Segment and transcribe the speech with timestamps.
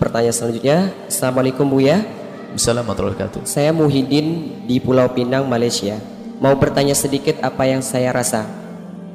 [0.00, 0.78] pertanyaan selanjutnya.
[1.04, 2.00] Assalamualaikum Buya.
[2.56, 3.44] Assalamualaikum.
[3.44, 6.00] Saya Muhyiddin di Pulau Pinang, Malaysia.
[6.40, 8.48] Mau bertanya sedikit apa yang saya rasa.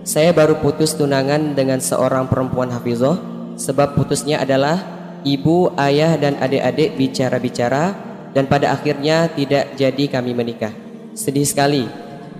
[0.05, 3.17] Saya baru putus tunangan dengan seorang perempuan hafizoh
[3.57, 4.77] sebab putusnya adalah
[5.25, 7.97] ibu, ayah dan adik-adik bicara-bicara
[8.37, 10.71] dan pada akhirnya tidak jadi kami menikah.
[11.17, 11.89] Sedih sekali.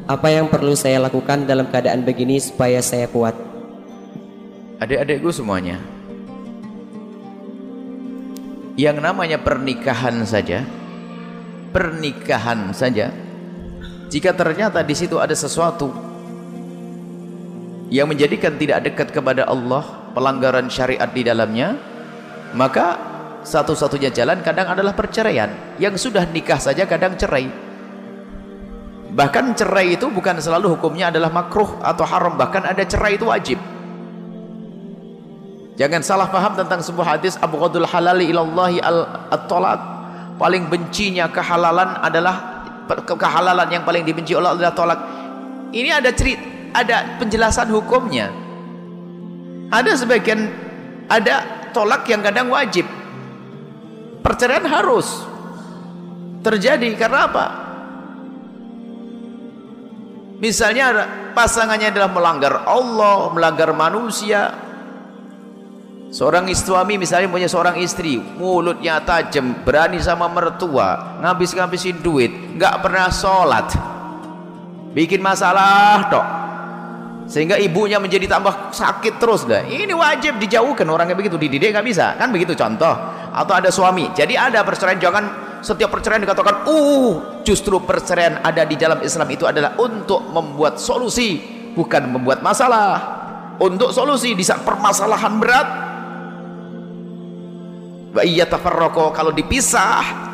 [0.06, 3.34] Apa yang perlu saya lakukan dalam keadaan begini supaya saya kuat?
[4.78, 5.95] Adik-adikku semuanya.
[8.76, 10.68] Yang namanya pernikahan saja,
[11.72, 13.08] pernikahan saja.
[14.12, 15.96] Jika ternyata di situ ada sesuatu
[17.88, 21.80] yang menjadikan tidak dekat kepada Allah, pelanggaran syariat di dalamnya,
[22.52, 23.00] maka
[23.48, 25.80] satu-satunya jalan kadang adalah perceraian.
[25.80, 27.48] Yang sudah nikah saja kadang cerai.
[29.16, 33.56] Bahkan cerai itu bukan selalu hukumnya adalah makruh atau haram, bahkan ada cerai itu wajib.
[35.76, 39.80] Jangan salah paham tentang sebuah hadis Abu Qadul halali ilallahi al-talaq.
[40.40, 45.00] Paling bencinya kehalalan adalah kehalalan yang paling dibenci Allah adalah tolak.
[45.76, 48.32] Ini ada cerita, ada penjelasan hukumnya.
[49.72, 50.48] Ada sebagian
[51.12, 52.88] ada tolak yang kadang wajib.
[54.24, 55.08] Perceraian harus
[56.40, 57.46] terjadi karena apa?
[60.40, 60.86] Misalnya
[61.32, 64.65] pasangannya adalah melanggar Allah, melanggar manusia.
[66.16, 73.12] Seorang suami misalnya punya seorang istri, mulutnya tajam, berani sama mertua, ngabis-ngabisin duit, nggak pernah
[73.12, 73.68] sholat,
[74.96, 76.26] bikin masalah dok,
[77.28, 79.68] sehingga ibunya menjadi tambah sakit terus dah.
[79.68, 82.96] Ini wajib dijauhkan orangnya begitu, dididik nggak bisa, kan begitu contoh.
[83.36, 84.96] Atau ada suami, jadi ada perceraian.
[84.96, 85.24] Jangan
[85.60, 91.44] setiap perceraian dikatakan uh justru perceraian ada di dalam Islam itu adalah untuk membuat solusi
[91.76, 93.20] bukan membuat masalah.
[93.60, 95.85] Untuk solusi di saat permasalahan berat
[98.16, 100.32] wa iyyatafarraqu kalau dipisah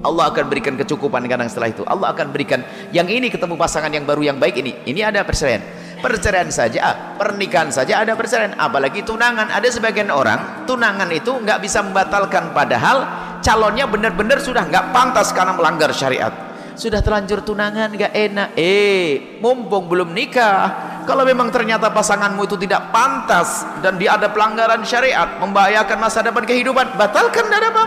[0.00, 1.84] Allah akan berikan kecukupan kadang setelah itu.
[1.84, 4.72] Allah akan berikan yang ini ketemu pasangan yang baru yang baik ini.
[4.88, 5.60] Ini ada perceraian.
[6.00, 8.56] Perceraian saja pernikahan saja ada perceraian.
[8.56, 9.52] Apalagi tunangan.
[9.52, 12.56] Ada sebagian orang tunangan itu nggak bisa membatalkan.
[12.56, 13.04] Padahal
[13.44, 16.32] calonnya benar-benar sudah nggak pantas karena melanggar syariat.
[16.80, 18.48] Sudah terlanjur tunangan nggak enak.
[18.56, 24.86] Eh mumpung belum nikah kalau memang ternyata pasanganmu itu tidak pantas dan dia ada pelanggaran
[24.86, 27.84] syariat membahayakan masa depan kehidupan batalkan tidak apa.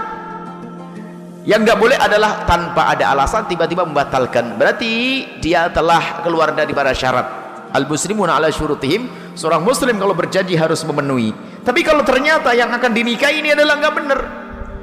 [1.48, 4.60] Yang nggak boleh adalah tanpa ada alasan tiba-tiba membatalkan.
[4.60, 4.92] Berarti
[5.40, 7.28] dia telah keluar dari para syarat.
[7.72, 9.08] Al muslimun ala syurutihim
[9.40, 11.32] seorang muslim kalau berjanji harus memenuhi.
[11.64, 14.20] Tapi kalau ternyata yang akan dinikahi ini adalah nggak benar.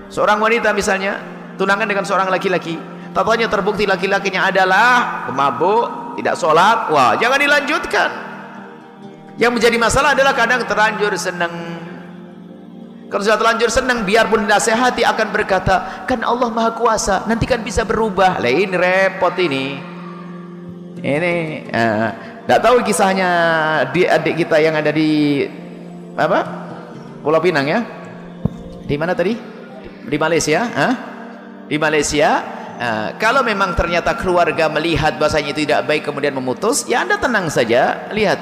[0.09, 1.21] Seorang wanita misalnya
[1.61, 2.81] tunangan dengan seorang laki-laki
[3.11, 8.30] tatanya terbukti laki-lakinya adalah pemabuk tidak sholat wah jangan dilanjutkan
[9.41, 11.55] yang menjadi masalah adalah kadang terlanjur senang
[13.11, 17.83] kalau sudah terlanjur senang biarpun nasihati akan berkata kan Allah maha kuasa nanti kan bisa
[17.83, 19.81] berubah lain repot ini
[21.01, 23.31] ini uh, tidak tahu kisahnya
[23.95, 25.47] di adik kita yang ada di
[26.19, 26.41] apa?
[27.23, 27.81] Pulau Pinang ya?
[28.91, 29.39] Di mana tadi?
[30.03, 30.67] Di Malaysia?
[30.67, 30.95] Hah?
[31.71, 32.43] Di Malaysia.
[32.81, 37.47] Nah, kalau memang ternyata keluarga melihat bahasanya itu tidak baik kemudian memutus, ya anda tenang
[37.53, 38.11] saja.
[38.11, 38.41] Lihat,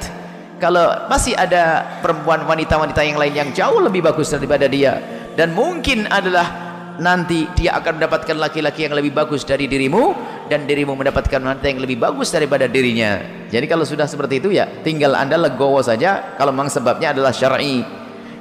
[0.59, 4.99] kalau masih ada perempuan wanita-wanita yang lain yang jauh lebih bagus daripada dia
[5.33, 10.13] dan mungkin adalah nanti dia akan mendapatkan laki-laki yang lebih bagus dari dirimu
[10.51, 13.23] dan dirimu mendapatkan wanita yang lebih bagus daripada dirinya.
[13.47, 16.35] Jadi kalau sudah seperti itu ya tinggal anda legowo saja.
[16.35, 17.81] Kalau memang sebabnya adalah syar'i.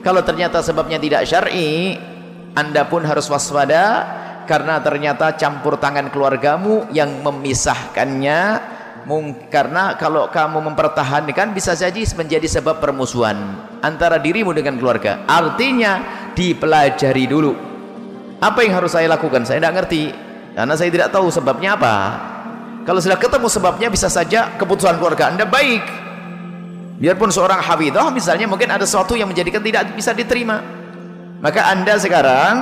[0.03, 1.97] Kalau ternyata sebabnya tidak syar'i
[2.59, 4.05] anda pun harus waspada
[4.51, 8.41] karena ternyata campur tangan keluargamu yang memisahkannya
[9.53, 13.37] karena kalau kamu mempertahankan bisa jadi menjadi sebab permusuhan
[13.81, 15.23] antara dirimu dengan keluarga.
[15.25, 16.01] Artinya
[16.35, 17.53] dipelajari dulu.
[18.39, 19.43] Apa yang harus saya lakukan?
[19.43, 20.15] Saya tidak ngerti.
[20.55, 21.97] Karena saya tidak tahu sebabnya apa.
[22.83, 25.85] Kalau sudah ketemu sebabnya bisa saja keputusan keluarga anda baik.
[26.99, 30.59] Biarpun seorang hafidah misalnya mungkin ada sesuatu yang menjadikan tidak bisa diterima.
[31.39, 32.55] Maka anda sekarang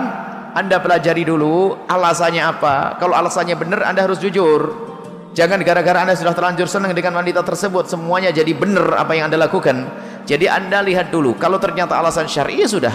[0.57, 2.97] anda pelajari dulu alasannya apa.
[2.97, 4.96] Kalau alasannya benar anda harus jujur
[5.37, 9.37] jangan gara-gara anda sudah terlanjur senang dengan wanita tersebut semuanya jadi benar apa yang anda
[9.37, 9.85] lakukan.
[10.25, 12.95] Jadi anda lihat dulu kalau ternyata alasan syar'i ya sudah.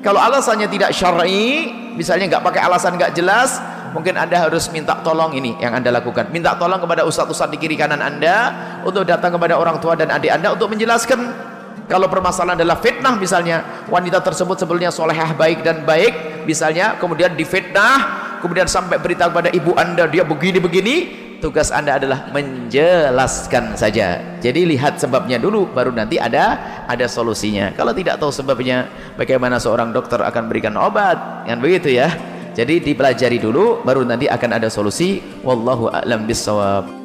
[0.00, 3.60] Kalau alasannya tidak syar'i misalnya nggak pakai alasan nggak jelas
[3.92, 6.32] mungkin anda harus minta tolong ini yang anda lakukan.
[6.32, 8.50] Minta tolong kepada ustadz-ustadz di kiri kanan anda
[8.82, 11.52] untuk datang kepada orang tua dan adik anda untuk menjelaskan.
[11.84, 18.24] Kalau permasalahan adalah fitnah misalnya wanita tersebut sebelumnya solehah baik dan baik misalnya kemudian difitnah
[18.40, 24.16] kemudian sampai berita kepada ibu anda dia begini-begini tugas anda adalah menjelaskan saja.
[24.40, 26.56] Jadi lihat sebabnya dulu baru nanti ada
[26.88, 27.76] ada solusinya.
[27.76, 28.88] Kalau tidak tahu sebabnya
[29.20, 31.44] bagaimana seorang dokter akan berikan obat?
[31.44, 32.08] Kan begitu ya?
[32.56, 35.20] Jadi dipelajari dulu baru nanti akan ada solusi.
[35.44, 37.03] Wallahu a'lam bissawab